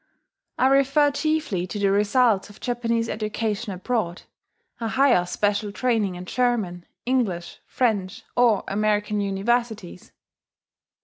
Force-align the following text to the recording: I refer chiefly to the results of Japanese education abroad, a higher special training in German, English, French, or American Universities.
I 0.57 0.65
refer 0.65 1.11
chiefly 1.11 1.67
to 1.67 1.77
the 1.77 1.91
results 1.91 2.49
of 2.49 2.59
Japanese 2.59 3.07
education 3.07 3.71
abroad, 3.71 4.23
a 4.79 4.87
higher 4.87 5.27
special 5.27 5.71
training 5.71 6.15
in 6.15 6.25
German, 6.25 6.87
English, 7.05 7.59
French, 7.67 8.23
or 8.35 8.63
American 8.67 9.21
Universities. 9.21 10.11